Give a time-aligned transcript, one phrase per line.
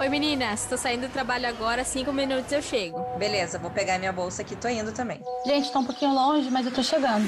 [0.00, 2.98] Oi meninas, tô saindo do trabalho agora, cinco minutos eu chego.
[3.18, 5.20] Beleza, vou pegar minha bolsa aqui, tô indo também.
[5.44, 7.26] Gente, tá um pouquinho longe, mas eu tô chegando.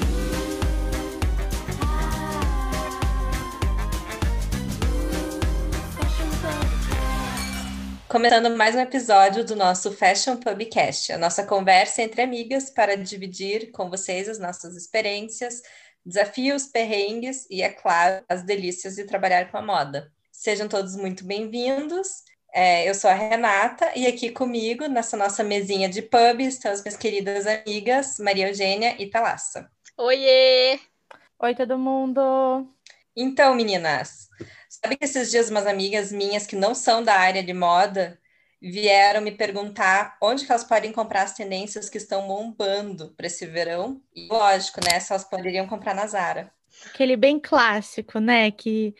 [8.09, 13.69] Começando mais um episódio do nosso Fashion Pubcast, a nossa conversa entre amigas para dividir
[13.71, 15.61] com vocês as nossas experiências,
[16.03, 20.11] desafios, perrengues e, é claro, as delícias de trabalhar com a moda.
[20.31, 22.32] Sejam todos muito bem-vindos.
[22.55, 26.83] É, eu sou a Renata e aqui comigo, nessa nossa mesinha de pub, estão as
[26.83, 29.71] minhas queridas amigas Maria Eugênia e Talassa.
[29.97, 30.79] Oiê!
[31.39, 32.21] Oi, todo mundo!
[33.15, 34.29] Então, meninas,
[34.69, 38.19] sabe que esses dias umas amigas minhas que não são da área de moda
[38.61, 43.47] vieram me perguntar onde que elas podem comprar as tendências que estão bombando para esse
[43.47, 43.99] verão.
[44.15, 44.99] E lógico, né?
[44.99, 46.53] Se elas poderiam comprar na Zara.
[46.85, 48.51] Aquele bem clássico, né?
[48.51, 48.93] Que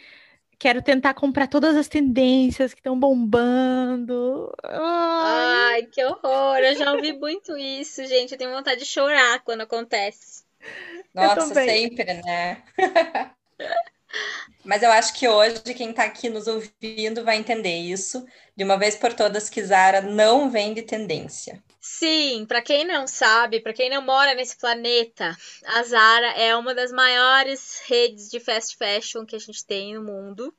[0.57, 4.53] quero tentar comprar todas as tendências que estão bombando.
[4.63, 5.53] Ai.
[5.73, 6.57] Ai, que horror!
[6.57, 8.33] Eu já ouvi muito isso, gente.
[8.33, 10.43] Eu tenho vontade de chorar quando acontece.
[11.13, 12.61] Nossa, sempre, né?
[14.63, 18.23] Mas eu acho que hoje quem está aqui nos ouvindo vai entender isso
[18.55, 21.61] de uma vez por todas que Zara não vende tendência.
[21.85, 26.73] Sim, para quem não sabe, para quem não mora nesse planeta, a Zara é uma
[26.73, 30.55] das maiores redes de fast fashion que a gente tem no mundo.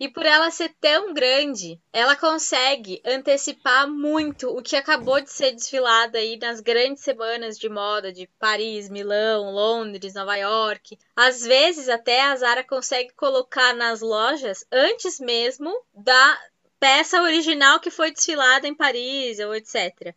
[0.00, 5.52] E por ela ser tão grande, ela consegue antecipar muito o que acabou de ser
[5.52, 10.98] desfilado aí nas grandes semanas de moda de Paris, Milão, Londres, Nova York.
[11.14, 16.36] Às vezes até a Zara consegue colocar nas lojas antes mesmo da
[16.82, 20.12] peça original que foi desfilada em Paris ou etc.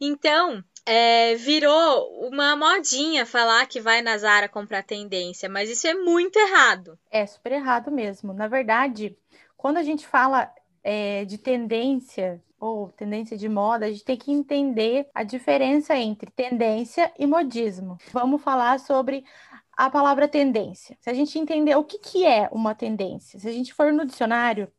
[0.00, 5.92] Então, é, virou uma modinha falar que vai na Zara comprar tendência, mas isso é
[5.92, 6.98] muito errado.
[7.10, 8.32] É super errado mesmo.
[8.32, 9.14] Na verdade,
[9.58, 10.50] quando a gente fala
[10.82, 16.30] é, de tendência ou tendência de moda, a gente tem que entender a diferença entre
[16.30, 17.98] tendência e modismo.
[18.10, 19.22] Vamos falar sobre
[19.76, 20.96] a palavra tendência.
[20.98, 24.06] Se a gente entender o que, que é uma tendência, se a gente for no
[24.06, 24.72] dicionário,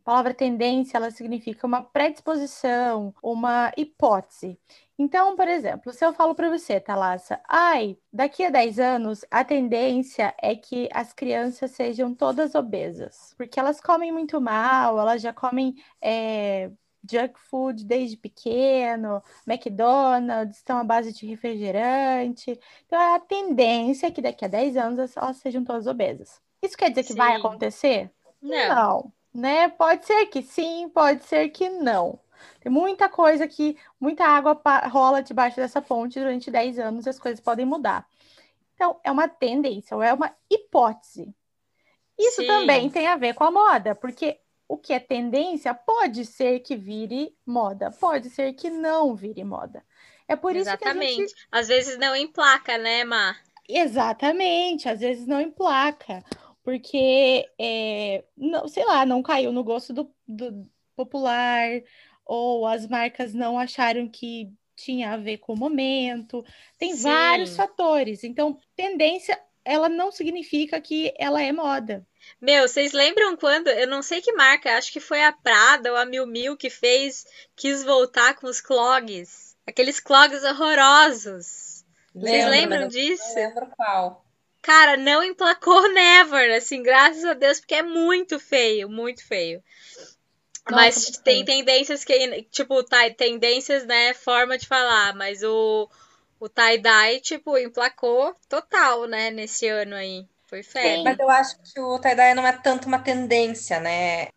[0.00, 4.58] a palavra tendência ela significa uma predisposição, uma hipótese.
[4.98, 9.44] Então, por exemplo, se eu falo para você, Thalassa, ai, daqui a 10 anos a
[9.44, 15.32] tendência é que as crianças sejam todas obesas, porque elas comem muito mal, elas já
[15.32, 16.70] comem é,
[17.10, 22.58] junk food desde pequeno, McDonald's estão à base de refrigerante.
[22.86, 26.40] Então, é a tendência é que daqui a 10 anos elas sejam todas obesas.
[26.62, 27.18] Isso quer dizer que sim.
[27.18, 28.10] vai acontecer?
[28.42, 28.68] Não.
[28.68, 29.68] Não, né?
[29.68, 32.18] Pode ser que sim, pode ser que não.
[32.60, 37.18] Tem muita coisa que, muita água rola debaixo dessa ponte durante 10 anos e as
[37.18, 38.06] coisas podem mudar.
[38.74, 41.34] Então, é uma tendência, ou é uma hipótese.
[42.18, 42.46] Isso Sim.
[42.46, 46.76] também tem a ver com a moda, porque o que é tendência pode ser que
[46.76, 49.84] vire moda, pode ser que não vire moda.
[50.28, 51.10] É por Exatamente.
[51.10, 51.48] isso que a gente...
[51.50, 53.36] Às vezes não emplaca, né, Mar?
[53.68, 56.22] Exatamente, às vezes não emplaca,
[56.62, 61.82] porque, é, não, sei lá, não caiu no gosto do, do popular,
[62.24, 66.44] ou as marcas não acharam que tinha a ver com o momento.
[66.78, 67.02] Tem Sim.
[67.02, 68.24] vários fatores.
[68.24, 72.06] Então, tendência, ela não significa que ela é moda.
[72.40, 73.68] Meu, vocês lembram quando?
[73.68, 76.70] Eu não sei que marca, acho que foi a Prada ou a Mil Mil que
[76.70, 79.56] fez, quis voltar com os clogs.
[79.66, 81.84] Aqueles clogs horrorosos.
[82.14, 83.22] Vocês lembram disso?
[83.28, 84.24] Não lembro qual.
[84.62, 89.62] Cara, não emplacou never, assim, graças a Deus, porque é muito feio, muito feio.
[90.70, 95.88] Mas Nossa, tem tendências que, tipo, tá, tendências, né, forma de falar, mas o,
[96.38, 100.26] o tie-dye, tipo, emplacou total, né, nesse ano aí.
[100.46, 101.04] Foi feio.
[101.04, 104.28] Mas eu acho que o tie-dye não é tanto uma tendência, né?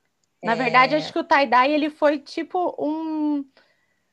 [0.43, 0.55] Na é...
[0.55, 3.43] verdade, acho que o tie-dye, ele foi, tipo, um,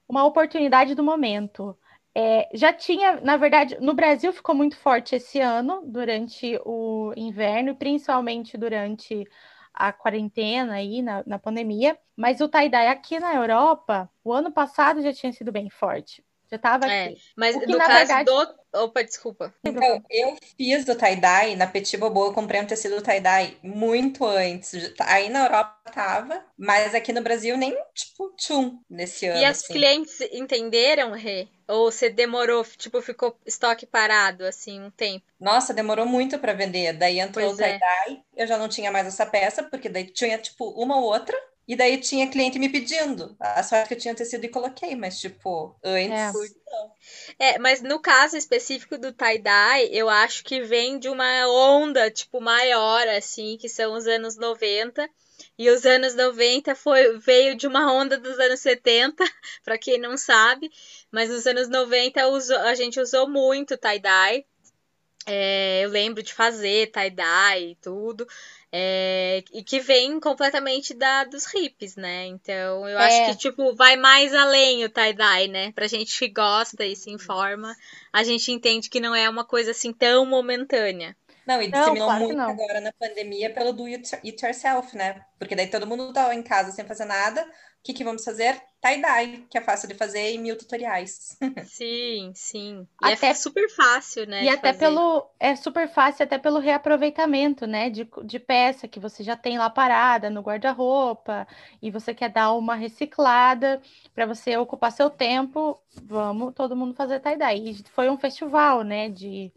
[0.08, 1.76] uma oportunidade do momento.
[2.14, 7.76] É, já tinha, na verdade, no Brasil ficou muito forte esse ano, durante o inverno,
[7.76, 9.24] principalmente durante
[9.72, 15.00] a quarentena aí na, na pandemia, mas o tie-dye aqui na Europa, o ano passado
[15.02, 16.24] já tinha sido bem forte.
[16.50, 17.20] Já estava é, aqui.
[17.36, 18.24] Mas no caso verdade...
[18.24, 18.60] do.
[18.72, 19.52] Opa, desculpa.
[19.64, 24.92] Então, eu fiz o tie-dye na Petit Bobo, eu comprei um tecido tie-dye muito antes.
[25.00, 29.40] Aí na Europa tava, mas aqui no Brasil nem, tipo, tchum, nesse ano.
[29.40, 29.72] E as assim.
[29.72, 31.48] clientes entenderam, Rê?
[31.68, 35.24] Ou você demorou, tipo, ficou estoque parado, assim, um tempo?
[35.38, 36.92] Nossa, demorou muito para vender.
[36.92, 37.78] Daí entrou pois o é.
[37.78, 38.42] tie-dye, é.
[38.42, 41.36] eu já não tinha mais essa peça, porque daí tinha, tipo, uma ou outra.
[41.70, 43.36] E daí tinha cliente me pedindo.
[43.38, 46.52] A sorte que eu tinha tecido e coloquei, mas, tipo, antes.
[47.38, 52.10] É, é mas no caso específico do tie-dye, eu acho que vem de uma onda,
[52.10, 55.08] tipo, maior, assim, que são os anos 90
[55.56, 59.22] E os anos 90 foi, veio de uma onda dos anos 70,
[59.62, 60.72] para quem não sabe.
[61.08, 64.44] Mas nos anos 90 usou, a gente usou muito tie-dye.
[65.24, 68.26] É, eu lembro de fazer tie-dye e tudo.
[68.72, 72.26] É, e que vem completamente da, dos hips, né?
[72.26, 73.06] Então, eu é.
[73.06, 75.72] acho que, tipo, vai mais além o tie-dye, né?
[75.72, 77.74] Pra gente que gosta e se informa,
[78.12, 81.16] a gente entende que não é uma coisa assim tão momentânea.
[81.50, 85.24] Não, e disseminou claro muito agora na pandemia pelo do it yourself, né?
[85.38, 87.42] Porque daí todo mundo tava em casa sem fazer nada.
[87.42, 88.60] O que, que vamos fazer?
[88.82, 91.38] Tie-dye, que é fácil de fazer e mil tutoriais.
[91.64, 92.86] Sim, sim.
[93.02, 94.44] E é até, é super fácil, né?
[94.44, 94.78] E até fazer.
[94.78, 95.26] pelo.
[95.40, 97.88] É super fácil até pelo reaproveitamento, né?
[97.88, 101.48] De, de peça que você já tem lá parada no guarda-roupa
[101.80, 103.80] e você quer dar uma reciclada
[104.14, 105.80] para você ocupar seu tempo.
[106.04, 107.82] Vamos todo mundo fazer tie-dye.
[107.94, 109.08] Foi um festival, né?
[109.08, 109.50] De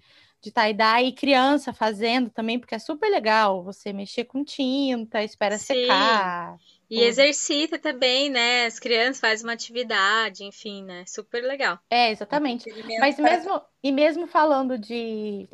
[0.44, 5.58] de tie-dye e criança fazendo também, porque é super legal você mexer com tinta, espera
[5.58, 5.64] Sim.
[5.74, 6.58] secar.
[6.90, 8.66] E exercita também, né?
[8.66, 11.06] As crianças fazem uma atividade, enfim, né?
[11.08, 11.80] Super legal.
[11.90, 12.70] É, exatamente.
[13.00, 15.48] Mas mesmo, e mesmo falando de,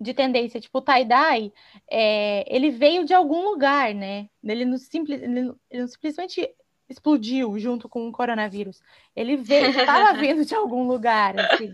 [0.00, 1.52] de tendência, tipo, o tie-dye,
[1.90, 4.28] é, ele veio de algum lugar, né?
[4.44, 6.48] Ele não, simples, ele ele não simplesmente
[6.90, 8.82] explodiu junto com o coronavírus.
[9.14, 11.72] Ele veio, estava vindo de algum lugar, assim.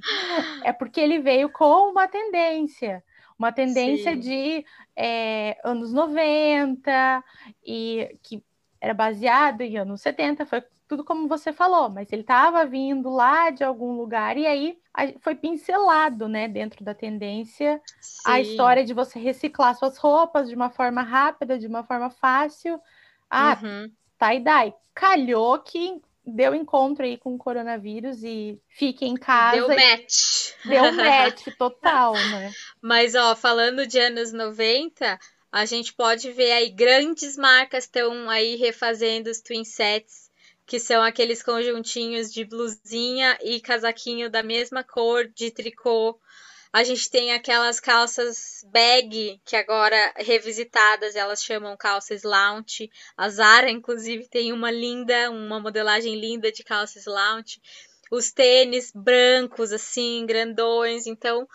[0.62, 3.02] É porque ele veio com uma tendência,
[3.38, 4.20] uma tendência Sim.
[4.20, 7.24] de é, anos 90
[7.66, 8.44] e que
[8.78, 13.50] era baseado em anos 70, foi tudo como você falou, mas ele estava vindo lá
[13.50, 14.78] de algum lugar e aí
[15.20, 18.30] foi pincelado, né, dentro da tendência, Sim.
[18.30, 22.78] a história de você reciclar suas roupas de uma forma rápida, de uma forma fácil.
[23.28, 24.74] Ah, uhum tie-dye.
[24.94, 29.56] Calhou que deu encontro aí com o coronavírus e fique em casa.
[29.56, 30.52] Deu match.
[30.64, 32.52] Deu match total, né?
[32.80, 35.18] Mas, ó, falando de anos 90,
[35.52, 40.30] a gente pode ver aí grandes marcas estão aí refazendo os twin sets,
[40.66, 46.18] que são aqueles conjuntinhos de blusinha e casaquinho da mesma cor de tricô
[46.76, 52.90] a gente tem aquelas calças bag, que agora revisitadas, elas chamam calças lounge.
[53.16, 57.62] A Zara, inclusive, tem uma linda, uma modelagem linda de calças lounge.
[58.12, 61.06] Os tênis brancos, assim, grandões.
[61.06, 61.48] Então,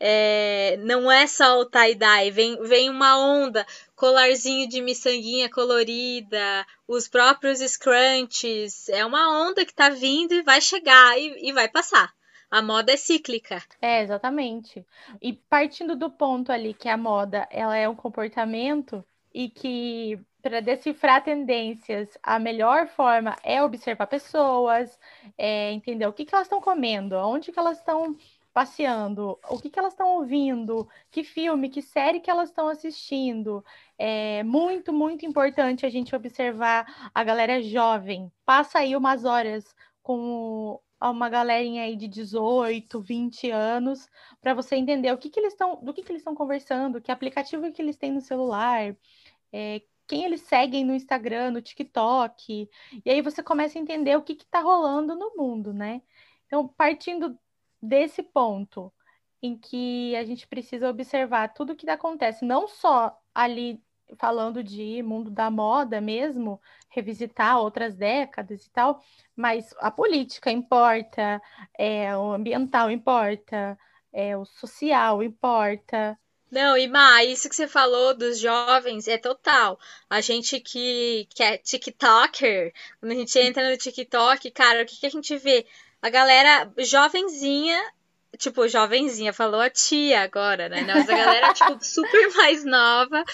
[0.00, 7.06] é, não é só o tie-dye, vem, vem uma onda, colarzinho de miçanguinha colorida, os
[7.06, 12.12] próprios scrunchies, é uma onda que tá vindo e vai chegar e, e vai passar
[12.54, 13.60] a moda é cíclica.
[13.82, 14.86] É, exatamente.
[15.20, 19.04] E partindo do ponto ali que a moda ela é um comportamento
[19.34, 24.96] e que para decifrar tendências, a melhor forma é observar pessoas,
[25.36, 28.16] é entender o que, que elas estão comendo, onde que elas estão
[28.52, 33.64] passeando, o que, que elas estão ouvindo, que filme, que série que elas estão assistindo.
[33.98, 38.30] É muito, muito importante a gente observar a galera jovem.
[38.46, 39.74] Passa aí umas horas
[40.04, 40.78] com
[41.10, 44.08] uma galerinha aí de 18, 20 anos,
[44.40, 47.12] para você entender o que, que eles estão, do que, que eles estão conversando, que
[47.12, 48.96] aplicativo que eles têm no celular,
[49.52, 52.68] é, quem eles seguem no Instagram, no TikTok,
[53.04, 56.02] e aí você começa a entender o que está rolando no mundo, né?
[56.46, 57.38] Então, partindo
[57.82, 58.92] desse ponto
[59.42, 63.83] em que a gente precisa observar tudo o que acontece, não só ali
[64.16, 69.02] falando de mundo da moda mesmo, revisitar outras décadas e tal,
[69.34, 71.40] mas a política importa,
[71.78, 73.78] é, o ambiental importa,
[74.12, 76.18] é, o social importa.
[76.50, 79.78] Não, e Ma, isso que você falou dos jovens é total.
[80.08, 85.00] A gente que, que é TikToker, quando a gente entra no TikTok, cara, o que,
[85.00, 85.66] que a gente vê?
[86.00, 87.80] A galera jovenzinha
[88.36, 90.82] tipo, jovenzinha, falou a tia agora, né?
[90.82, 93.24] Mas a galera, tipo, super mais nova,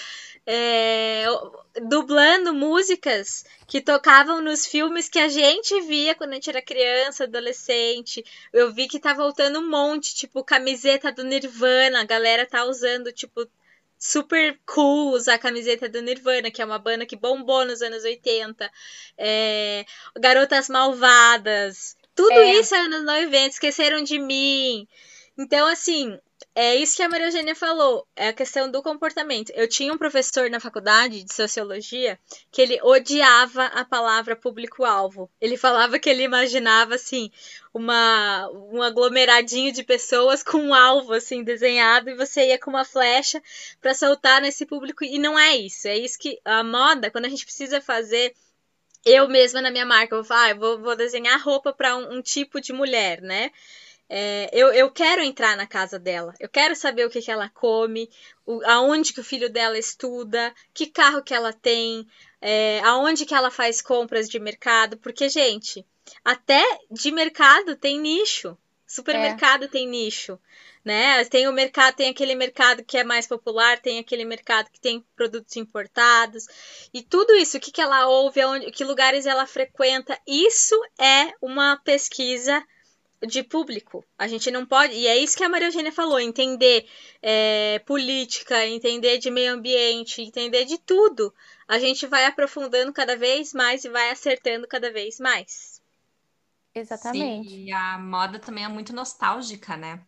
[0.45, 1.25] é,
[1.87, 7.23] dublando músicas que tocavam nos filmes que a gente via quando a gente era criança,
[7.23, 8.23] adolescente.
[8.51, 13.11] Eu vi que tá voltando um monte, tipo, camiseta do Nirvana, a galera tá usando,
[13.11, 13.47] tipo,
[13.97, 18.03] super cool usar a camiseta do Nirvana, que é uma banda que bombou nos anos
[18.03, 18.69] 80.
[19.17, 19.85] É,
[20.19, 21.95] Garotas Malvadas.
[22.15, 22.55] Tudo é.
[22.55, 24.87] isso é anos 90, esqueceram de mim.
[25.37, 26.19] Então, assim,
[26.53, 29.51] é isso que a Maria Eugênia falou, é a questão do comportamento.
[29.55, 32.19] Eu tinha um professor na faculdade de sociologia
[32.51, 35.29] que ele odiava a palavra público-alvo.
[35.39, 37.31] Ele falava que ele imaginava assim
[37.73, 42.83] uma um aglomeradinho de pessoas com um alvo assim desenhado e você ia com uma
[42.83, 43.41] flecha
[43.79, 45.87] para soltar nesse público e não é isso.
[45.87, 48.33] É isso que a moda, quando a gente precisa fazer
[49.05, 52.17] eu mesma na minha marca, eu vou ah, eu vou, vou desenhar roupa para um,
[52.17, 53.51] um tipo de mulher, né?
[54.13, 57.47] É, eu, eu quero entrar na casa dela, eu quero saber o que, que ela
[57.47, 58.09] come,
[58.45, 62.05] o, aonde que o filho dela estuda, que carro que ela tem,
[62.41, 65.85] é, aonde que ela faz compras de mercado, porque, gente,
[66.25, 69.67] até de mercado tem nicho, supermercado é.
[69.69, 70.37] tem nicho
[70.83, 71.23] né?
[71.25, 75.05] Tem o mercado, tem aquele mercado que é mais popular, tem aquele mercado que tem
[75.15, 76.47] produtos importados
[76.93, 81.33] e tudo isso, o que, que ela ouve, aonde, que lugares ela frequenta, isso é
[81.41, 82.63] uma pesquisa
[83.27, 84.03] de público.
[84.17, 86.87] A gente não pode, e é isso que a Maria Eugênia falou, entender
[87.21, 91.33] é, política, entender de meio ambiente, entender de tudo.
[91.67, 95.81] A gente vai aprofundando cada vez mais e vai acertando cada vez mais.
[96.73, 97.49] Exatamente.
[97.49, 100.05] Sim, e a moda também é muito nostálgica, né?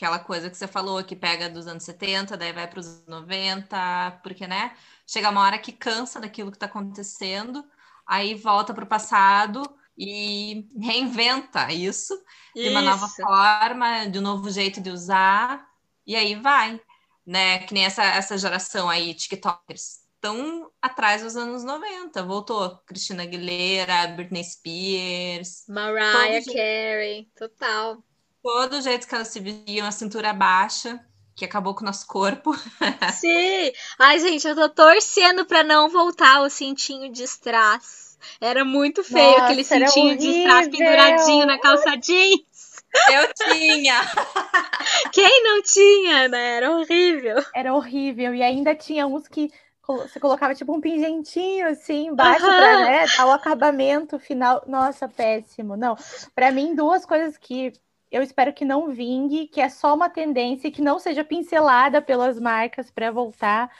[0.00, 3.06] aquela coisa que você falou, que pega dos anos 70, daí vai para os anos
[3.06, 4.74] 90, porque, né?
[5.06, 7.62] Chega uma hora que cansa daquilo que está acontecendo,
[8.06, 9.62] aí volta para o passado
[9.96, 12.14] e reinventa isso,
[12.54, 15.66] de uma nova forma, de um novo jeito de usar,
[16.06, 16.80] e aí vai,
[17.26, 17.60] né?
[17.60, 22.22] Que nem essa, essa geração aí, TikTokers, tão atrás dos anos 90.
[22.22, 28.02] Voltou Cristina Aguilera, Britney Spears, Mariah Carey, total
[28.42, 31.00] todo jeito que elas se vestiam, a cintura baixa,
[31.36, 32.52] que acabou com o nosso corpo.
[33.18, 33.72] Sim!
[33.98, 38.09] Ai, gente, eu tô torcendo pra não voltar o cintinho de strass.
[38.40, 42.82] Era muito feio Nossa, aquele cintinho de strass penduradinho na calça jeans.
[43.10, 44.00] Eu tinha!
[45.12, 46.56] Quem não tinha, né?
[46.56, 47.44] Era horrível.
[47.54, 48.34] Era horrível.
[48.34, 49.50] E ainda tinha uns que
[49.86, 52.50] você colocava tipo um pingentinho assim embaixo uhum.
[52.50, 54.62] para né, dar o acabamento final.
[54.66, 55.76] Nossa, péssimo.
[55.76, 55.96] Não,
[56.34, 57.72] para mim duas coisas que
[58.10, 62.38] eu espero que não vingue, que é só uma tendência que não seja pincelada pelas
[62.38, 63.70] marcas para voltar.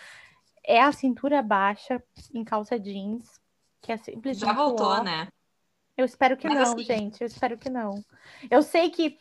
[0.65, 3.40] É a cintura baixa em calça jeans,
[3.81, 4.47] que é simplesmente.
[4.47, 5.29] Já voltou, né?
[5.97, 6.85] Eu espero que Mas não, assim...
[6.85, 7.21] gente.
[7.21, 8.03] Eu espero que não.
[8.51, 9.19] Eu sei que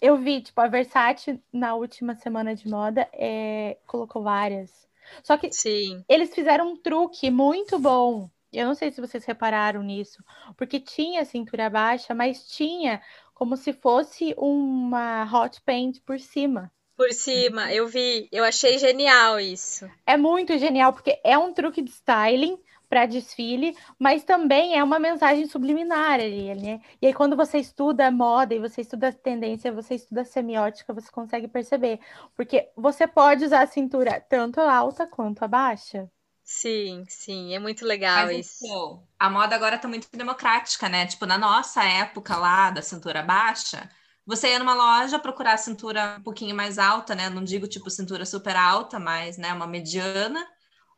[0.00, 3.76] eu vi, tipo, a Versace na última semana de moda é...
[3.86, 4.88] colocou várias.
[5.22, 6.04] Só que Sim.
[6.08, 8.30] eles fizeram um truque muito bom.
[8.52, 10.22] Eu não sei se vocês repararam nisso,
[10.56, 13.00] porque tinha cintura baixa, mas tinha
[13.32, 16.70] como se fosse uma hot paint por cima.
[16.94, 19.90] Por cima, eu vi, eu achei genial isso.
[20.06, 22.58] É muito genial, porque é um truque de styling
[22.92, 26.78] para desfile, mas também é uma mensagem subliminar ali, né?
[27.00, 31.48] E aí, quando você estuda moda e você estuda tendência, você estuda semiótica, você consegue
[31.48, 32.00] perceber.
[32.36, 36.10] Porque você pode usar a cintura tanto alta quanto a baixa.
[36.44, 38.64] Sim, sim, é muito legal Mas, isso.
[38.64, 41.06] Então, a moda agora tá muito democrática, né?
[41.06, 43.88] Tipo, na nossa época lá da cintura baixa,
[44.26, 47.28] você ia numa loja procurar a cintura um pouquinho mais alta, né?
[47.30, 50.46] Não digo tipo cintura super alta, mas né, uma mediana.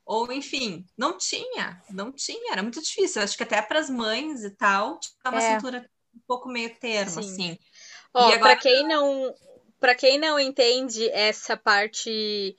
[0.06, 3.22] Ou enfim, não tinha, não tinha, era muito difícil.
[3.22, 5.54] Acho que até para as mães e tal, tinha uma é.
[5.54, 7.32] cintura um pouco meio termo, Sim.
[7.32, 7.58] assim.
[8.12, 8.38] Ó, agora...
[8.38, 9.34] para quem não,
[9.80, 12.56] para quem não entende essa parte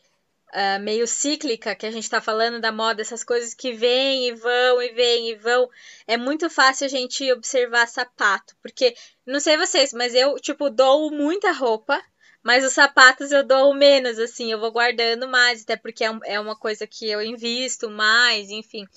[0.54, 4.34] uh, meio cíclica que a gente está falando da moda, essas coisas que vêm e
[4.34, 5.70] vão e vêm e vão,
[6.08, 11.12] é muito fácil a gente observar sapato, porque não sei vocês, mas eu tipo dou
[11.12, 12.02] muita roupa,
[12.46, 16.40] mas os sapatos eu dou menos, assim, eu vou guardando mais, até porque é, é
[16.40, 18.88] uma coisa que eu invisto mais, enfim.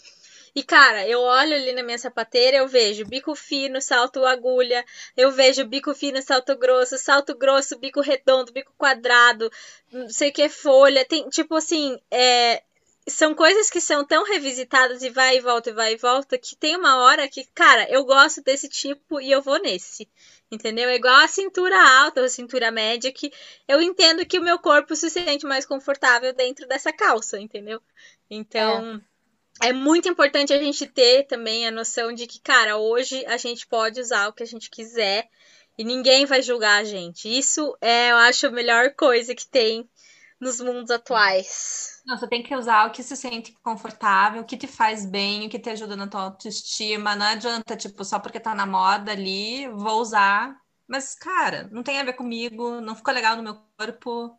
[0.55, 4.85] E, cara, eu olho ali na minha sapateira, eu vejo bico fino, salto agulha,
[5.17, 9.51] eu vejo bico fino, salto grosso, salto grosso, bico redondo, bico quadrado,
[9.91, 11.03] não sei o que, folha.
[11.07, 12.63] Tem, tipo assim, é,
[13.07, 16.55] são coisas que são tão revisitadas e vai e volta e vai e volta que
[16.55, 20.07] tem uma hora que, cara, eu gosto desse tipo e eu vou nesse.
[20.51, 20.89] Entendeu?
[20.89, 23.31] É igual a cintura alta ou a cintura média que
[23.67, 27.83] eu entendo que o meu corpo se sente mais confortável dentro dessa calça, entendeu?
[28.31, 29.09] Então, é
[29.61, 33.67] é muito importante a gente ter também a noção de que, cara, hoje a gente
[33.67, 35.29] pode usar o que a gente quiser
[35.77, 37.29] e ninguém vai julgar a gente.
[37.29, 39.89] Isso é, eu acho, a melhor coisa que tem
[40.41, 42.01] nos mundos atuais.
[42.07, 45.47] Não, você tem que usar o que se sente confortável, o que te faz bem,
[45.47, 47.17] o que te ajuda na tua autoestima.
[47.17, 50.57] Não adianta, tipo, só porque tá na moda ali, vou usar.
[50.87, 54.29] Mas, cara, não tem a ver comigo, não ficou legal no meu corpo.
[54.29, 54.35] Né?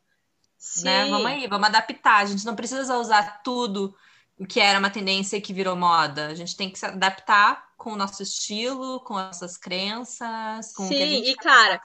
[0.58, 0.84] Sim.
[0.86, 1.10] Né?
[1.10, 2.18] Vamos aí, vamos adaptar.
[2.18, 3.96] A gente não precisa usar tudo
[4.38, 6.28] o que era uma tendência e que virou moda.
[6.28, 10.88] A gente tem que se adaptar com o nosso estilo, com as nossas crenças, com
[10.88, 11.82] Sim, o que a gente e cara,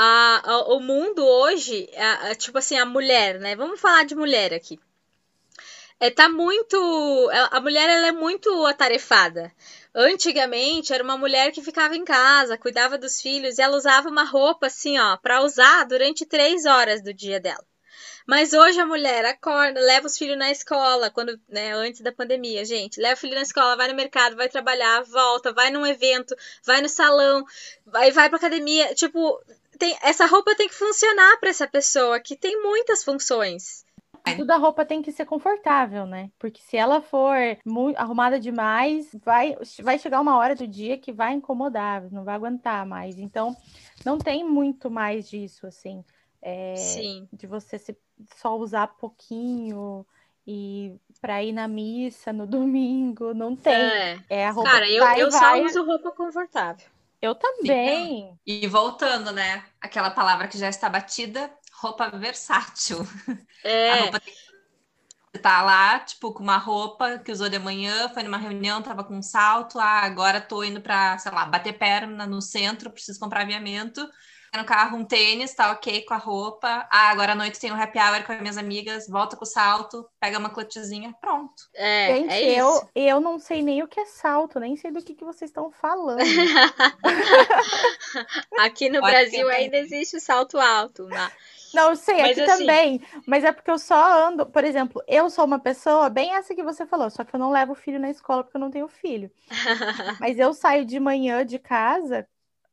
[0.00, 3.56] a, a, o mundo hoje, a, tipo assim, a mulher, né?
[3.56, 4.78] Vamos falar de mulher aqui.
[5.98, 6.76] É, tá muito.
[7.50, 9.52] A mulher ela é muito atarefada.
[9.92, 14.22] Antigamente era uma mulher que ficava em casa, cuidava dos filhos e ela usava uma
[14.22, 17.66] roupa assim, ó, para usar durante três horas do dia dela.
[18.24, 22.62] Mas hoje a mulher acorda, leva os filhos na escola, quando, né, antes da pandemia,
[22.64, 26.36] gente, leva o filho na escola, vai no mercado, vai trabalhar, volta, vai num evento,
[26.62, 27.42] vai no salão,
[27.86, 29.42] vai vai pra academia, tipo,
[29.78, 33.86] tem, essa roupa tem que funcionar para essa pessoa, que tem muitas funções.
[34.36, 36.30] Tudo a roupa tem que ser confortável, né?
[36.38, 41.12] Porque se ela for muito arrumada demais, vai, vai chegar uma hora do dia que
[41.12, 43.18] vai incomodar, não vai aguentar mais.
[43.18, 43.56] Então,
[44.04, 46.04] não tem muito mais disso, assim.
[46.42, 47.28] É, Sim.
[47.32, 47.96] De você se,
[48.36, 50.04] só usar pouquinho
[50.46, 53.74] e para ir na missa no domingo, não tem.
[53.74, 55.64] É, É a roupa Cara, eu, vai, eu só vai.
[55.64, 56.86] uso roupa confortável.
[57.20, 58.38] Eu também.
[58.46, 59.64] E voltando, né?
[59.80, 62.98] Aquela palavra que já está batida, roupa versátil.
[63.88, 64.34] A É, roupa tem
[65.32, 69.04] que tá lá, tipo, com uma roupa que usou de manhã, foi numa reunião, tava
[69.04, 73.20] com um salto, ah, agora tô indo pra, sei lá, bater perna no centro, preciso
[73.20, 74.08] comprar aviamento.
[74.54, 76.88] No carro um tênis, tá ok com a roupa.
[76.90, 79.46] Ah, agora à noite tem um happy hour com as minhas amigas, volta com o
[79.46, 81.54] salto, pega uma clutchzinha, pronto.
[81.74, 82.58] é, Gente, é isso.
[82.58, 85.50] eu, eu não sei nem o que é salto, nem sei do que, que vocês
[85.50, 86.18] estão falando.
[88.58, 91.06] Aqui no Pode Brasil ainda existe o salto alto.
[91.06, 91.30] né?
[91.72, 93.00] Não, eu sei, Mas aqui assim- também.
[93.26, 96.62] Mas é porque eu só ando, por exemplo, eu sou uma pessoa bem essa que
[96.62, 98.88] você falou, só que eu não levo o filho na escola porque eu não tenho
[98.88, 99.30] filho.
[100.18, 102.26] Mas eu saio de manhã de casa,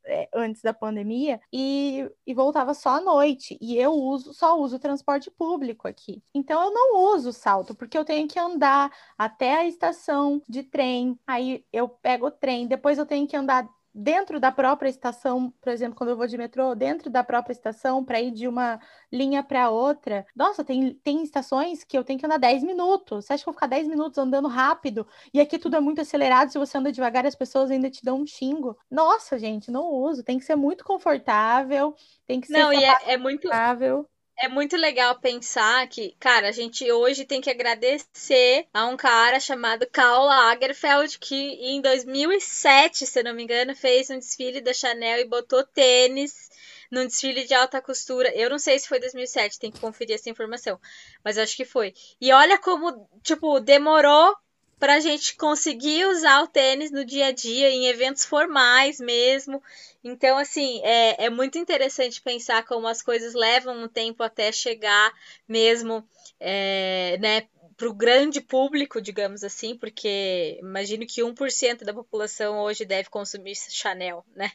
[0.05, 3.57] é, antes da pandemia, e, e voltava só à noite.
[3.61, 6.21] E eu uso, só uso transporte público aqui.
[6.33, 11.19] Então eu não uso salto, porque eu tenho que andar até a estação de trem.
[11.27, 15.71] Aí eu pego o trem, depois eu tenho que andar dentro da própria estação, por
[15.71, 18.77] exemplo, quando eu vou de metrô, dentro da própria estação para ir de uma
[19.09, 20.25] linha para outra.
[20.35, 23.23] Nossa, tem, tem estações que eu tenho que andar 10 minutos.
[23.25, 25.07] Você acha que eu vou ficar 10 minutos andando rápido?
[25.33, 26.51] E aqui tudo é muito acelerado.
[26.51, 28.77] Se você anda devagar, as pessoas ainda te dão um xingo.
[28.91, 30.23] Nossa, gente, não uso.
[30.23, 31.95] Tem que ser muito confortável,
[32.27, 34.05] tem que ser Não, e é, é muito, confortável.
[34.37, 39.39] É muito legal pensar que, cara, a gente hoje tem que agradecer a um cara
[39.39, 45.19] chamado Karl Lagerfeld, que em 2007, se não me engano, fez um desfile da Chanel
[45.19, 46.49] e botou tênis
[46.91, 48.31] num desfile de alta costura.
[48.35, 50.79] Eu não sei se foi 2007, tem que conferir essa informação,
[51.23, 51.93] mas acho que foi.
[52.19, 54.35] E olha como, tipo, demorou
[54.79, 59.61] pra gente conseguir usar o tênis no dia a dia, em eventos formais mesmo.
[60.03, 65.11] Então, assim, é, é muito interessante pensar como as coisas levam um tempo até chegar
[65.47, 66.07] mesmo,
[66.39, 72.85] é, né, para o grande público, digamos assim, porque imagino que 1% da população hoje
[72.85, 74.51] deve consumir Chanel, né?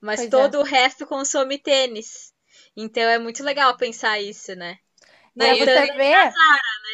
[0.00, 0.30] Mas Pois é.
[0.30, 2.32] todo o resto consome tênis.
[2.76, 4.78] Então é muito legal pensar isso, né?
[5.36, 6.32] Não, Para e você também- ver,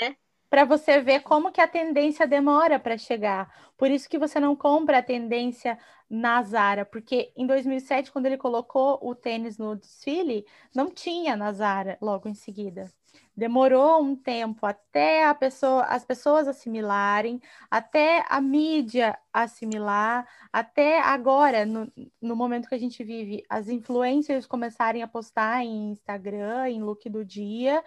[0.01, 0.17] né?
[0.51, 3.71] Para você ver como que a tendência demora para chegar.
[3.79, 5.79] Por isso que você não compra a tendência
[6.11, 11.53] na Zara, porque em 2007, quando ele colocou o tênis no desfile, não tinha na
[11.53, 12.91] Zara logo em seguida.
[13.37, 21.91] Demorou um tempo até pessoa, as pessoas assimilarem, até a mídia assimilar, até agora, no,
[22.21, 27.09] no momento que a gente vive, as influencers começarem a postar em Instagram, em look
[27.09, 27.83] do dia,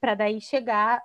[0.00, 1.02] para daí chegar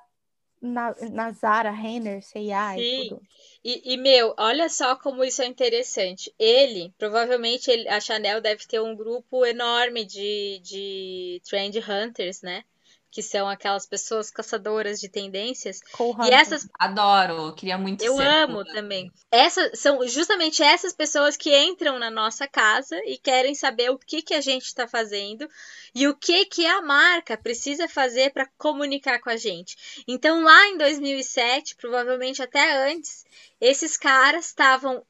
[0.61, 3.21] na, na Zara, Renner, C&A e tudo.
[3.63, 6.33] E, e, meu, olha só como isso é interessante.
[6.39, 12.63] Ele, provavelmente, ele- a Chanel deve ter um grupo enorme de, de trend hunters, né?
[13.11, 15.81] Que são aquelas pessoas caçadoras de tendências.
[15.99, 16.33] E Hunter.
[16.33, 18.25] essas Adoro, queria muito Eu ser.
[18.25, 19.11] amo também.
[19.29, 24.21] Essas são justamente essas pessoas que entram na nossa casa e querem saber o que
[24.21, 25.47] que a gente está fazendo
[25.93, 30.03] e o que que a marca precisa fazer para comunicar com a gente.
[30.07, 33.25] Então, lá em 2007, provavelmente até antes,
[33.59, 35.03] esses caras estavam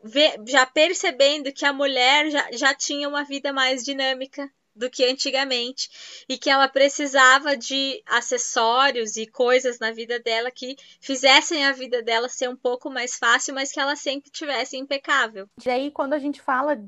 [0.48, 5.90] já percebendo que a mulher já, já tinha uma vida mais dinâmica do que antigamente
[6.28, 12.02] e que ela precisava de acessórios e coisas na vida dela que fizessem a vida
[12.02, 15.50] dela ser um pouco mais fácil, mas que ela sempre tivesse impecável.
[15.66, 16.80] E aí, quando a gente fala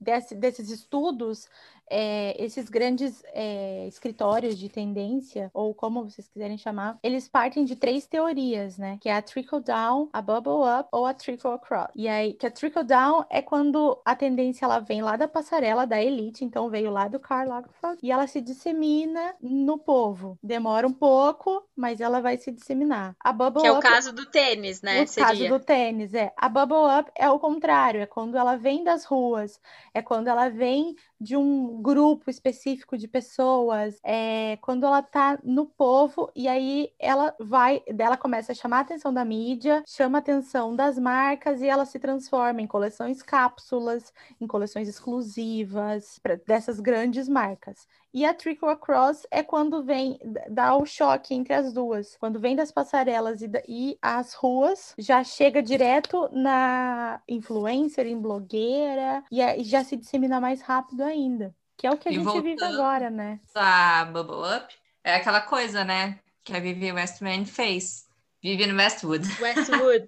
[0.00, 1.48] desse- desses estudos,
[1.90, 7.76] é, esses grandes é, escritórios de tendência, ou como vocês quiserem chamar, eles partem de
[7.76, 8.98] três teorias, né?
[9.00, 11.88] Que é a trickle down, a bubble up ou a trickle across.
[11.94, 15.86] E aí, que a trickle down é quando a tendência ela vem lá da passarela
[15.86, 20.38] da elite, então veio lá do Karl Lagerfeld, e ela se dissemina no povo.
[20.42, 23.14] Demora um pouco, mas ela vai se disseminar.
[23.20, 25.02] A bubble Que é o up caso do tênis, né?
[25.02, 25.48] o caso Seria.
[25.48, 26.32] do tênis, é.
[26.36, 29.60] A bubble up é o contrário, é quando ela vem das ruas,
[29.94, 35.66] é quando ela vem de um grupo específico de pessoas, é quando ela tá no
[35.66, 40.20] povo e aí ela vai, dela começa a chamar a atenção da mídia, chama a
[40.20, 46.80] atenção das marcas e ela se transforma em coleções cápsulas, em coleções exclusivas pra- dessas
[46.80, 47.86] grandes marcas.
[48.16, 52.16] E a trickle across é quando vem, dá o choque entre as duas.
[52.18, 59.22] Quando vem das passarelas e, e as ruas, já chega direto na influencer, em blogueira,
[59.30, 61.54] e aí já se dissemina mais rápido ainda.
[61.76, 63.38] Que é o que a E gente vive agora, né?
[63.54, 64.74] A Bubble Up
[65.04, 66.18] é aquela coisa, né?
[66.42, 68.06] Que a Vivienne Westman fez.
[68.42, 69.28] Vivienne Westwood.
[69.42, 70.06] Westwood.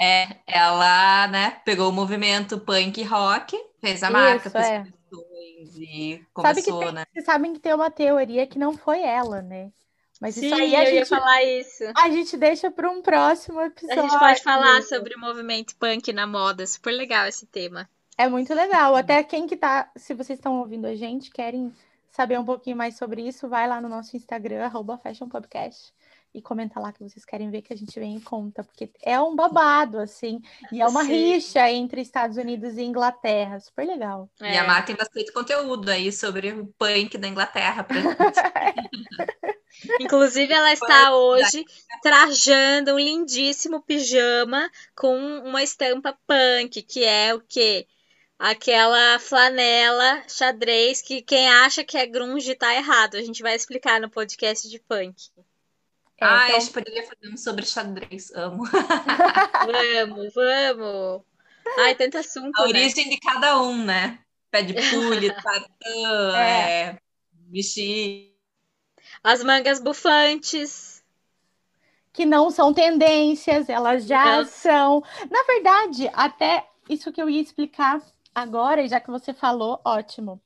[0.00, 5.01] É, ela, né, pegou o movimento punk rock, fez a marca, Isso, fez é.
[5.16, 7.04] Coleções e Sabe que começou, tem- né?
[7.12, 9.70] Vocês sabem que tem uma teoria que não foi ela, né?
[10.20, 11.84] Mas Sim, isso aí a eu ia gente, falar isso.
[11.96, 14.02] a gente deixa para um próximo A episódio.
[14.02, 16.64] gente pode falar sobre o movimento punk na moda.
[16.66, 17.88] Super legal esse tema.
[18.16, 18.94] É muito legal.
[18.94, 21.72] Até quem que tá, se vocês estão ouvindo a gente, querem
[22.12, 25.92] saber um pouquinho mais sobre isso, vai lá no nosso Instagram, arroba Fashion Podcast,
[26.34, 29.20] e comenta lá que vocês querem ver que a gente vem em conta, porque é
[29.20, 30.40] um babado, assim,
[30.70, 31.10] e é uma Sim.
[31.10, 33.60] rixa entre Estados Unidos e Inglaterra.
[33.60, 34.30] Super legal.
[34.40, 34.58] E É.
[34.58, 37.84] a Mar tem bastante conteúdo aí sobre o punk da Inglaterra.
[37.84, 37.96] Pra...
[40.00, 41.64] Inclusive, ela está hoje
[42.02, 47.86] trajando um lindíssimo pijama com uma estampa punk, que é o quê?
[48.38, 53.16] Aquela flanela xadrez que quem acha que é grunge tá errado.
[53.16, 55.14] A gente vai explicar no podcast de punk.
[56.22, 58.64] É, ah, então- a gente poderia fazer um sobre xadrez, amo.
[58.66, 61.22] Vamos, vamos.
[61.78, 62.68] Ai, tanto assunto, A né?
[62.68, 64.18] origem de cada um, né?
[64.50, 66.98] Pé de pule, tartan, é.
[67.50, 68.32] vestido.
[69.24, 71.02] As mangas bufantes.
[72.12, 74.44] que não são tendências, elas já Não.
[74.44, 75.02] são.
[75.30, 78.02] Na verdade, até isso que eu ia explicar
[78.34, 80.40] agora, e já que você falou, ótimo.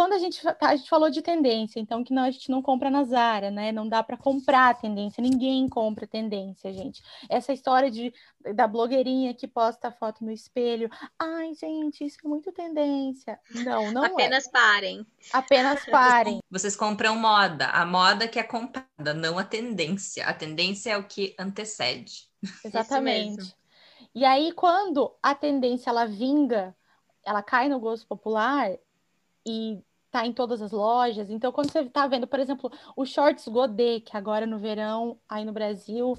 [0.00, 2.88] Quando a gente, a gente falou de tendência, então que não, a gente não compra
[2.88, 3.70] na Zara, né?
[3.70, 7.02] Não dá para comprar tendência, ninguém compra tendência, gente.
[7.28, 8.10] Essa história de,
[8.54, 13.38] da blogueirinha que posta foto no espelho, ai, gente, isso é muito tendência.
[13.56, 15.06] Não, não Apenas parem.
[15.22, 15.36] é.
[15.36, 16.40] Apenas parem.
[16.50, 20.24] Vocês compram moda, a moda que é comprada, não a tendência.
[20.24, 22.26] A tendência é o que antecede.
[22.64, 23.54] Exatamente.
[24.14, 26.74] E aí, quando a tendência ela vinga,
[27.22, 28.70] ela cai no gosto popular
[29.44, 31.30] e tá em todas as lojas.
[31.30, 35.44] Então, quando você tá vendo, por exemplo, os shorts godê, que agora no verão, aí
[35.44, 36.18] no Brasil,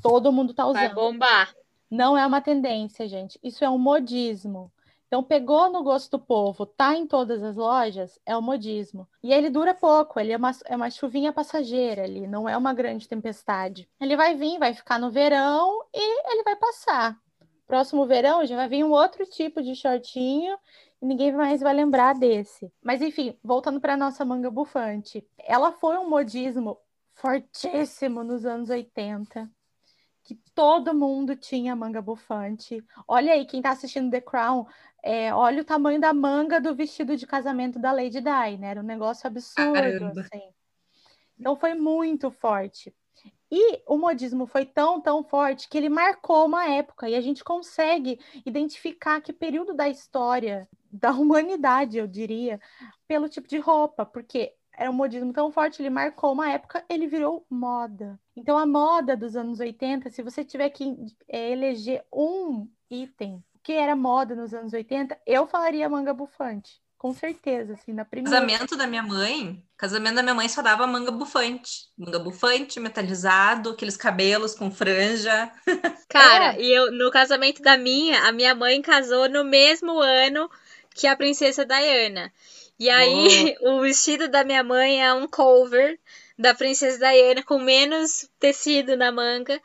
[0.00, 0.94] todo mundo tá Vai usando.
[0.94, 1.54] bombar.
[1.90, 3.38] Não é uma tendência, gente.
[3.42, 4.72] Isso é um modismo.
[5.06, 9.06] Então, pegou no gosto do povo, tá em todas as lojas, é um modismo.
[9.22, 12.72] E ele dura pouco, ele é uma, é uma chuvinha passageira, ele não é uma
[12.72, 13.86] grande tempestade.
[14.00, 17.18] Ele vai vir, vai ficar no verão e ele vai passar.
[17.66, 20.56] Próximo verão já vai vir um outro tipo de shortinho
[21.02, 22.72] e ninguém mais vai lembrar desse.
[22.80, 25.26] Mas enfim, voltando para nossa manga bufante.
[25.36, 26.78] Ela foi um modismo
[27.12, 29.50] fortíssimo nos anos 80
[30.22, 32.80] que todo mundo tinha manga bufante.
[33.08, 34.64] Olha aí, quem tá assistindo The Crown,
[35.02, 38.68] é, olha o tamanho da manga do vestido de casamento da Lady Di, né?
[38.68, 40.42] Era um negócio absurdo, assim.
[41.36, 42.94] Então foi muito forte.
[43.50, 47.42] E o modismo foi tão, tão forte que ele marcou uma época e a gente
[47.42, 52.60] consegue identificar que período da história da humanidade, eu diria,
[53.08, 57.06] pelo tipo de roupa, porque era um modismo tão forte, ele marcou uma época, ele
[57.06, 58.18] virou moda.
[58.36, 60.96] Então, a moda dos anos 80, se você tiver que
[61.28, 66.80] é, eleger um item que era moda nos anos 80, eu falaria manga bufante.
[66.98, 68.38] Com certeza, assim, na primeira.
[68.38, 71.88] Casamento da minha mãe, casamento da minha mãe só dava manga bufante.
[71.98, 75.50] Manga bufante, metalizado, aqueles cabelos com franja.
[76.08, 80.48] Cara, e eu no casamento da minha, a minha mãe casou no mesmo ano
[80.94, 82.32] que a princesa Diana.
[82.78, 85.98] E aí, o vestido da minha mãe é um cover
[86.38, 89.60] da princesa Diana com menos tecido na manga.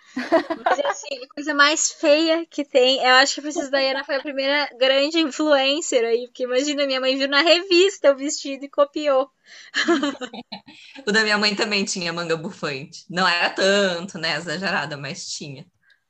[0.64, 3.00] Mas é assim, a coisa mais feia que tem.
[3.00, 7.02] Eu acho que a princesa Diana foi a primeira grande influencer aí, porque imagina, minha
[7.02, 9.30] mãe viu na revista o vestido e copiou.
[11.06, 13.06] O da minha mãe também tinha manga bufante.
[13.10, 15.66] Não era tanto, né, exagerada, mas tinha.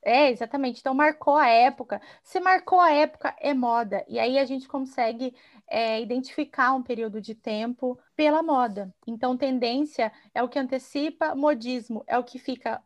[0.08, 0.80] É, exatamente.
[0.80, 2.00] Então marcou a época.
[2.22, 4.04] Se marcou a época, é moda.
[4.08, 5.34] E aí a gente consegue
[5.66, 8.94] é, identificar um período de tempo pela moda.
[9.06, 12.82] Então, tendência é o que antecipa, modismo é o que fica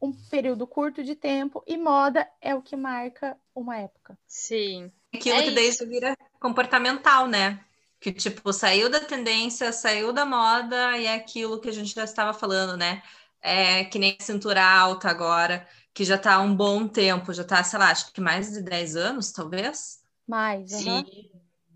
[0.00, 4.18] um período curto de tempo, e moda é o que marca uma época.
[4.26, 4.92] Sim.
[5.14, 5.86] Aquilo É que daí isso.
[5.88, 7.64] vira comportamental, né?
[8.00, 12.04] Que, tipo, saiu da tendência, saiu da moda e é aquilo que a gente já
[12.04, 13.02] estava falando, né?
[13.40, 17.44] É que nem a cintura alta agora, que já tá há um bom tempo, já
[17.44, 20.00] tá, sei lá, acho que mais de 10 anos, talvez.
[20.26, 21.04] Mas, aham.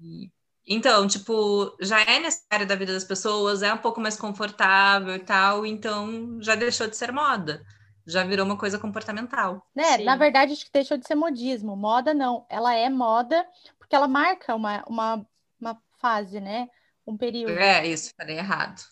[0.00, 0.30] E-
[0.68, 5.20] Então, tipo, já é necessário da vida das pessoas, é um pouco mais confortável e
[5.20, 7.64] tal, então já deixou de ser moda,
[8.04, 9.64] já virou uma coisa comportamental.
[9.74, 9.98] Né?
[9.98, 11.76] Na verdade, acho que deixou de ser modismo.
[11.76, 12.46] Moda não.
[12.48, 13.46] Ela é moda
[13.78, 15.26] porque ela marca uma, uma,
[15.60, 16.68] uma fase, né?
[17.06, 17.58] Um período.
[17.60, 18.82] É, isso, falei errado.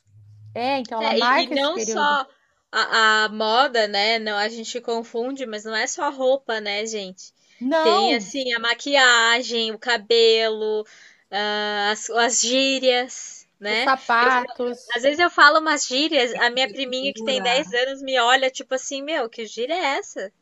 [0.55, 2.19] É, então ela É, e- marca e não esse período.
[2.19, 2.27] só
[2.75, 4.19] a, a moda, né?
[4.19, 7.33] Não, a gente confunde, mas não é só roupa, né, gente?
[7.61, 13.79] Não, Tem assim a maquiagem, o cabelo, uh, as, as gírias, né?
[13.79, 14.59] Os sapatos.
[14.59, 18.19] Eu, às vezes eu falo umas gírias, a minha priminha que tem 10 anos me
[18.19, 20.33] olha, tipo assim, meu, que gíria é essa?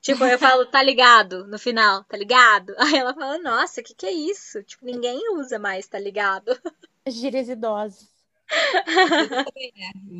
[0.00, 2.74] Tipo, eu falo, tá ligado, no final, tá ligado?
[2.78, 4.62] Aí ela fala, nossa, o que que é isso?
[4.62, 6.56] Tipo, ninguém usa mais, tá ligado?
[7.06, 8.08] Gírias idosas.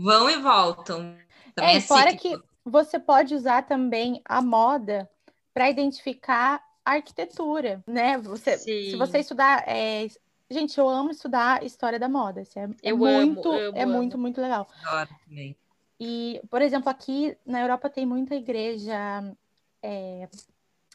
[0.02, 1.16] Vão e voltam.
[1.56, 5.10] Também é, é fora que você pode usar também a moda
[5.54, 8.18] para identificar a arquitetura, né?
[8.18, 10.06] Você, se você estudar, é...
[10.50, 12.42] gente, eu amo estudar história da moda.
[12.42, 13.94] Isso é, é eu muito, amo, eu é amo.
[13.94, 14.68] muito, muito legal.
[14.84, 15.56] Adoro também.
[15.98, 19.34] E, por exemplo, aqui na Europa tem muita igreja
[19.82, 20.28] é,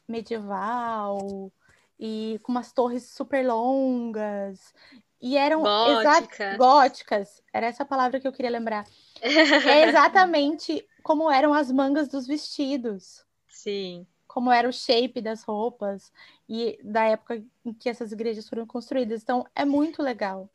[0.08, 1.52] medieval
[2.00, 4.76] e com umas torres super longas
[5.22, 6.58] e eram Gótica.
[6.58, 7.42] góticas.
[7.54, 8.86] Era essa palavra que eu queria lembrar.
[9.22, 9.22] é
[9.88, 13.24] exatamente como eram as mangas dos vestidos.
[13.48, 14.08] Sim.
[14.28, 16.12] Como era o shape das roupas
[16.48, 19.22] e da época em que essas igrejas foram construídas.
[19.22, 20.50] Então, é muito legal.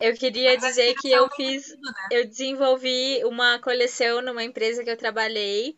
[0.00, 1.92] Eu queria dizer que eu fiz, né?
[2.10, 5.76] eu desenvolvi uma coleção numa empresa que eu trabalhei,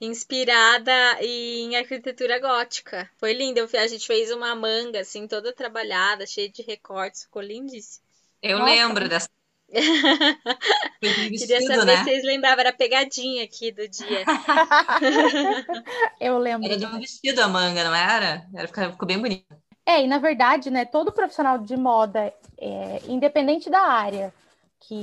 [0.00, 3.08] inspirada em arquitetura gótica.
[3.18, 3.60] Foi lindo.
[3.60, 8.04] A gente fez uma manga assim toda trabalhada, cheia de recortes, ficou lindíssimo.
[8.42, 8.70] Eu Nossa.
[8.70, 9.28] lembro dessa
[11.00, 11.96] Vestido, Queria saber né?
[11.96, 14.24] se vocês lembravam, era pegadinha aqui do dia.
[16.20, 16.66] Eu lembro.
[16.66, 18.46] Era de um vestido a manga, não era?
[18.54, 19.44] era ficou bem bonito.
[19.86, 24.32] É, e na verdade, né, todo profissional de moda, é, independente da área
[24.80, 24.94] que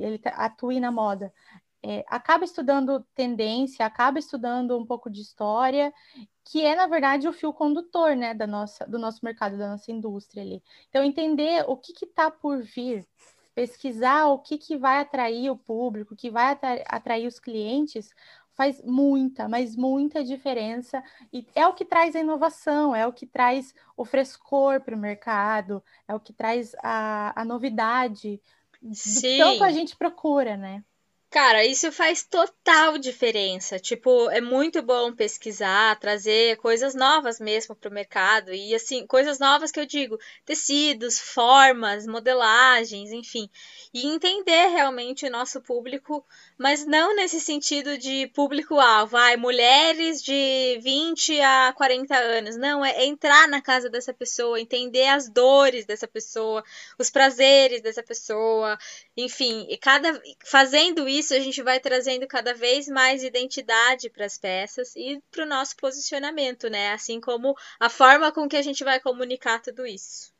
[0.00, 1.32] ele atue na moda,
[1.82, 5.92] é, acaba estudando tendência, acaba estudando um pouco de história,
[6.44, 9.90] que é, na verdade, o fio condutor né, da nossa, do nosso mercado, da nossa
[9.90, 10.62] indústria ali.
[10.88, 13.06] Então, entender o que está por vir
[13.54, 18.14] pesquisar o que, que vai atrair o público, o que vai atrair os clientes,
[18.54, 21.02] faz muita, mas muita diferença.
[21.32, 24.98] E é o que traz a inovação, é o que traz o frescor para o
[24.98, 28.40] mercado, é o que traz a, a novidade.
[28.92, 29.38] Sim.
[29.38, 30.84] Tanto a gente procura, né?
[31.30, 33.78] Cara, isso faz total diferença.
[33.78, 38.52] Tipo, é muito bom pesquisar, trazer coisas novas mesmo para o mercado.
[38.52, 43.48] E, assim, coisas novas que eu digo: tecidos, formas, modelagens, enfim.
[43.94, 46.24] E entender realmente o nosso público,
[46.58, 52.56] mas não nesse sentido de público-alvo, vai, mulheres de 20 a 40 anos.
[52.56, 56.64] Não, é entrar na casa dessa pessoa, entender as dores dessa pessoa,
[56.98, 58.76] os prazeres dessa pessoa,
[59.16, 64.26] enfim, e cada fazendo isso isso, a gente vai trazendo cada vez mais identidade para
[64.26, 66.92] as peças e para o nosso posicionamento, né?
[66.92, 70.32] Assim como a forma com que a gente vai comunicar tudo isso.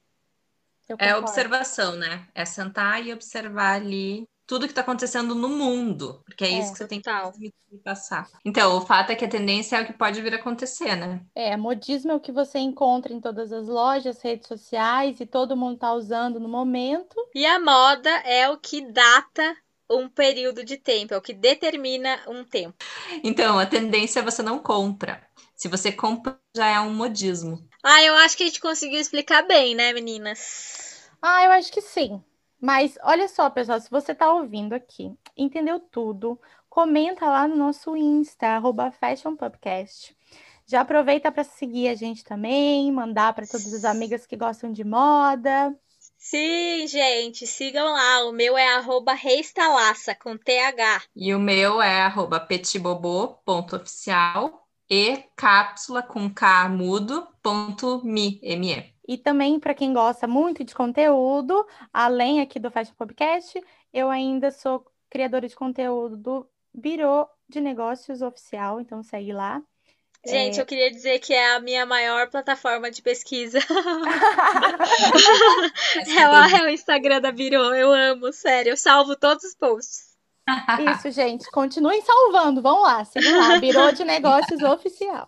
[0.98, 2.26] É observação, né?
[2.34, 6.72] É sentar e observar ali tudo que está acontecendo no mundo, porque é, é isso
[6.72, 7.30] que você total.
[7.30, 8.28] tem que passar.
[8.44, 11.20] Então, o fato é que a tendência é o que pode vir a acontecer, né?
[11.36, 15.56] É, modismo é o que você encontra em todas as lojas, redes sociais e todo
[15.56, 17.14] mundo está usando no momento.
[17.32, 19.56] E a moda é o que data
[19.90, 22.76] um período de tempo, é o que determina um tempo.
[23.24, 25.20] Então, a tendência é você não compra.
[25.54, 27.58] Se você compra, já é um modismo.
[27.82, 31.10] Ah, eu acho que a gente conseguiu explicar bem, né, meninas?
[31.20, 32.22] Ah, eu acho que sim.
[32.60, 37.96] Mas olha só, pessoal, se você está ouvindo aqui, entendeu tudo, comenta lá no nosso
[37.96, 40.16] Insta, arroba FashionPubcast.
[40.66, 44.84] Já aproveita para seguir a gente também, mandar para todas as amigas que gostam de
[44.84, 45.74] moda.
[46.22, 48.28] Sim, gente, sigam lá.
[48.28, 51.02] O meu é arroba reistalaça, com TH.
[51.16, 58.92] E o meu é arroba petibobo.oficial e cápsula com K mudo, ponto me, M-E.
[59.08, 63.58] E também, para quem gosta muito de conteúdo, além aqui do Fashion Podcast,
[63.90, 69.62] eu ainda sou criadora de conteúdo do Biro de Negócios Oficial, então segue lá.
[70.26, 70.62] Gente, é...
[70.62, 73.58] eu queria dizer que é a minha maior plataforma de pesquisa.
[76.18, 78.70] é, o, é o Instagram da Biro, eu amo, sério.
[78.70, 80.10] Eu salvo todos os posts.
[80.94, 81.50] Isso, gente.
[81.50, 82.60] Continuem salvando.
[82.60, 83.58] Vamos lá, siga lá.
[83.58, 85.26] Biro de Negócios Oficial.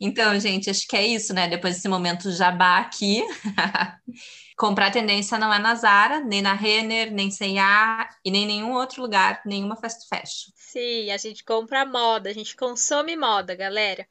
[0.00, 1.48] Então, gente, acho que é isso, né?
[1.48, 3.24] Depois desse momento jabá aqui.
[4.62, 9.02] Comprar tendência não é na Zara, nem na Renner, nem C&A e nem nenhum outro
[9.02, 10.52] lugar, nenhuma fast fashion.
[10.54, 14.06] Sim, a gente compra moda, a gente consome moda, galera.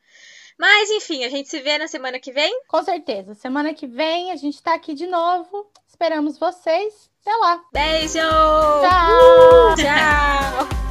[0.59, 2.63] Mas enfim, a gente se vê na semana que vem?
[2.67, 3.33] Com certeza.
[3.33, 5.71] Semana que vem a gente tá aqui de novo.
[5.87, 7.09] Esperamos vocês.
[7.21, 7.61] Até lá.
[7.71, 8.19] Beijo!
[9.77, 10.90] Tchau!